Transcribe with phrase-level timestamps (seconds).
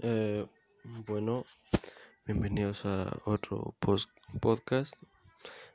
[0.00, 0.46] Eh,
[0.84, 1.44] bueno,
[2.24, 4.08] bienvenidos a otro post
[4.40, 4.94] podcast.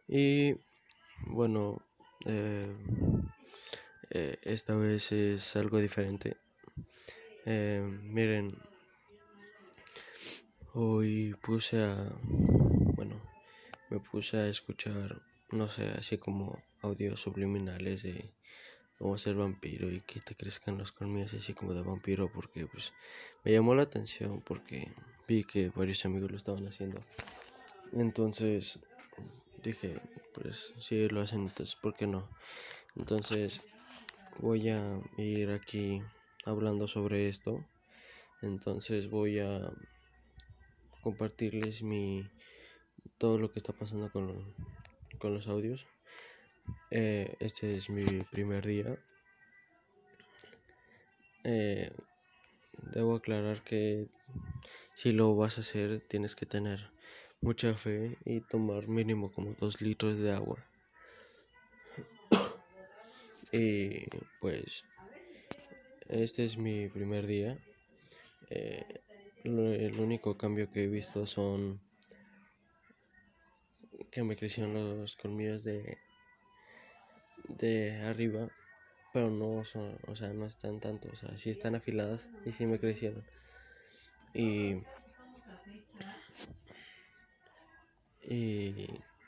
[0.07, 0.55] Y
[1.27, 1.85] bueno,
[2.25, 2.73] eh,
[4.11, 6.37] eh, esta vez es algo diferente.
[7.45, 8.57] Eh, miren,
[10.73, 13.21] hoy puse a, bueno,
[13.89, 15.21] me puse a escuchar,
[15.51, 18.33] no sé, así como audios subliminales de
[18.97, 22.93] cómo ser vampiro y que te crezcan los colmillos así como de vampiro porque pues
[23.43, 24.93] me llamó la atención porque
[25.27, 26.99] vi que varios amigos lo estaban haciendo.
[27.93, 28.79] Entonces
[29.63, 30.01] dije,
[30.33, 32.29] pues si lo hacen, entonces ¿por qué no?
[32.95, 33.61] Entonces
[34.39, 36.01] voy a ir aquí
[36.45, 37.65] hablando sobre esto.
[38.41, 39.71] Entonces voy a
[41.01, 42.29] compartirles mi
[43.17, 44.53] todo lo que está pasando con,
[45.19, 45.87] con los audios.
[46.91, 48.97] Eh, este es mi primer día.
[51.43, 51.91] Eh,
[52.93, 54.07] debo aclarar que
[54.95, 56.91] si lo vas a hacer tienes que tener
[57.41, 60.63] mucha fe y tomar mínimo como dos litros de agua.
[63.51, 64.05] y
[64.39, 64.85] pues
[66.07, 67.57] este es mi primer día.
[68.49, 69.01] Eh,
[69.43, 71.81] el único cambio que he visto son
[74.11, 75.97] que me crecieron los colmillos de
[77.35, 78.49] de arriba,
[79.11, 82.65] pero no son, o sea, no están tanto, o sea, sí están afiladas y sí
[82.65, 83.23] me crecieron.
[84.33, 84.77] Y
[88.21, 88.87] y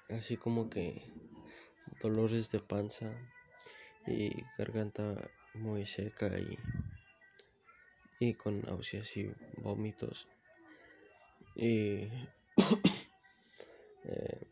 [0.09, 1.01] así como que
[1.99, 3.11] dolores de panza
[4.07, 6.57] y garganta muy seca y
[8.19, 10.27] y con náuseas y vómitos
[11.55, 12.07] y
[14.05, 14.47] eh,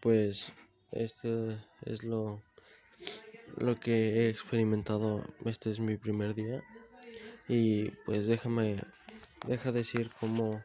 [0.00, 0.52] pues
[0.92, 2.42] esto es lo
[3.56, 6.62] lo que he experimentado este es mi primer día.
[7.48, 8.76] Y pues déjame
[9.46, 10.64] deja decir cómo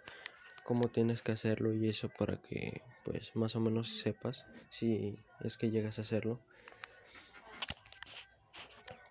[0.63, 5.57] cómo tienes que hacerlo y eso para que pues más o menos sepas si es
[5.57, 6.39] que llegas a hacerlo.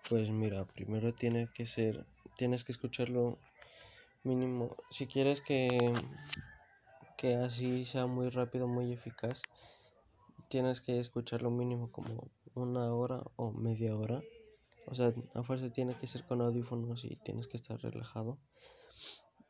[0.09, 2.05] Pues mira primero tiene que ser
[2.37, 3.37] tienes que escucharlo
[4.23, 4.75] mínimo.
[4.89, 5.93] Si quieres que
[7.17, 9.43] que así sea muy rápido muy eficaz
[10.47, 14.21] tienes que escucharlo mínimo como una hora o media hora.
[14.85, 18.37] O sea, a fuerza tiene que ser con audífonos y tienes que estar relajado.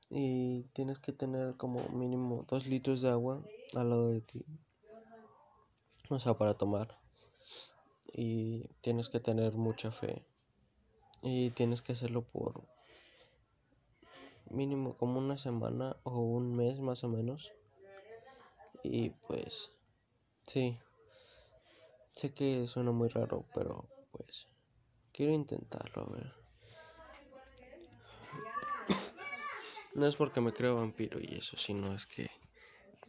[0.09, 3.43] Y tienes que tener como mínimo dos litros de agua
[3.73, 4.45] al lado de ti.
[6.09, 6.99] O sea, para tomar.
[8.13, 10.25] Y tienes que tener mucha fe.
[11.21, 12.63] Y tienes que hacerlo por
[14.49, 17.53] mínimo como una semana o un mes más o menos.
[18.83, 19.71] Y pues,
[20.43, 20.77] sí.
[22.19, 24.49] Sé que suena muy raro, pero pues
[25.13, 26.33] quiero intentarlo, a ver.
[29.95, 32.29] No es porque me creo vampiro y eso, sino es que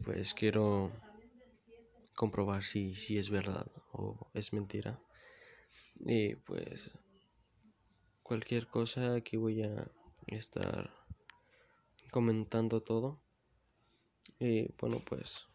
[0.05, 0.93] pues quiero
[2.15, 4.97] comprobar si, si es verdad o es mentira.
[5.99, 6.97] Y pues
[8.23, 9.91] cualquier cosa aquí voy a
[10.27, 10.89] estar
[12.11, 13.19] comentando todo.
[14.39, 15.49] Y bueno, pues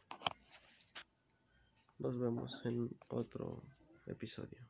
[1.98, 3.62] nos vemos en otro
[4.06, 4.60] episodio.